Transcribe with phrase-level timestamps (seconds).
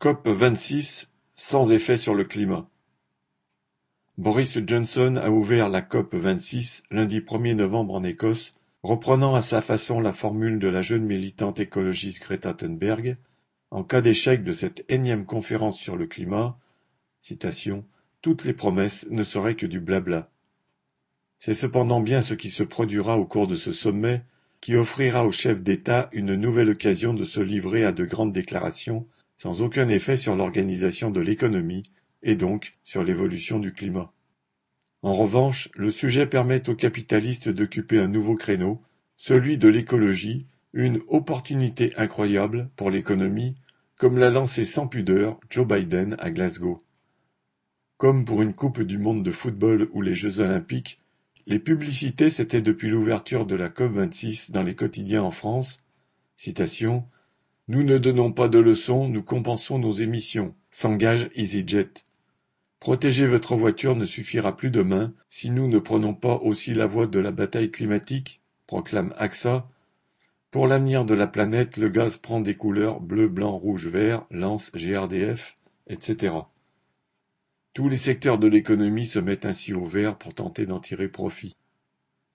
[0.00, 2.70] COP vingt-six sans effet sur le climat.
[4.16, 9.60] Boris Johnson a ouvert la COP vingt-six lundi 1er novembre en Écosse, reprenant à sa
[9.60, 13.18] façon la formule de la jeune militante écologiste Greta Thunberg.
[13.70, 16.58] En cas d'échec de cette énième conférence sur le climat,
[17.20, 17.84] citation,
[18.22, 20.30] toutes les promesses ne seraient que du blabla.
[21.36, 24.22] C'est cependant bien ce qui se produira au cours de ce sommet
[24.62, 29.06] qui offrira aux chefs d'État une nouvelle occasion de se livrer à de grandes déclarations
[29.40, 31.82] sans aucun effet sur l'organisation de l'économie
[32.22, 34.12] et donc sur l'évolution du climat.
[35.00, 38.82] En revanche, le sujet permet aux capitalistes d'occuper un nouveau créneau,
[39.16, 43.54] celui de l'écologie, une opportunité incroyable pour l'économie,
[43.96, 46.76] comme l'a lancé sans pudeur Joe Biden à Glasgow.
[47.96, 50.98] Comme pour une Coupe du monde de football ou les Jeux olympiques,
[51.46, 55.78] les publicités s'étaient depuis l'ouverture de la COP26 dans les quotidiens en France.
[57.70, 62.02] Nous ne donnons pas de leçons, nous compensons nos émissions, s'engage EasyJet.
[62.80, 67.06] Protéger votre voiture ne suffira plus demain si nous ne prenons pas aussi la voie
[67.06, 69.68] de la bataille climatique, proclame AXA.
[70.50, 74.72] Pour l'avenir de la planète, le gaz prend des couleurs bleu, blanc, rouge, vert, lance
[74.74, 75.54] GRDF,
[75.86, 76.34] etc.
[77.72, 81.54] Tous les secteurs de l'économie se mettent ainsi au vert pour tenter d'en tirer profit.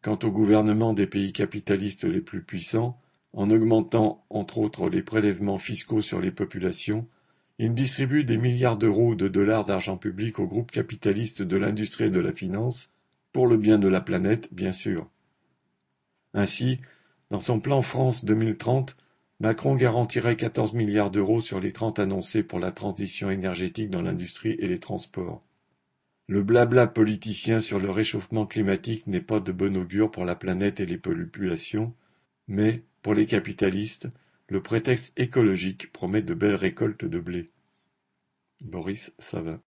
[0.00, 3.00] Quant au gouvernement des pays capitalistes les plus puissants,
[3.34, 7.06] en augmentant entre autres les prélèvements fiscaux sur les populations,
[7.58, 12.06] il distribue des milliards d'euros ou de dollars d'argent public aux groupes capitalistes de l'industrie
[12.06, 12.90] et de la finance,
[13.32, 15.08] pour le bien de la planète, bien sûr.
[16.32, 16.78] Ainsi,
[17.30, 18.96] dans son plan France 2030,
[19.40, 24.56] Macron garantirait 14 milliards d'euros sur les 30 annoncés pour la transition énergétique dans l'industrie
[24.58, 25.40] et les transports.
[26.28, 30.80] Le blabla politicien sur le réchauffement climatique n'est pas de bon augure pour la planète
[30.80, 31.92] et les populations,
[32.48, 34.08] mais, pour les capitalistes,
[34.48, 37.44] le prétexte écologique promet de belles récoltes de blé.
[38.62, 39.60] Boris Savin